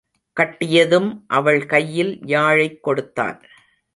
கட்டியதும் 0.39 1.23
அவள் 1.27 1.65
கையில் 1.65 2.19
யாழைக் 2.25 2.79
கொடுத்தான். 2.79 3.41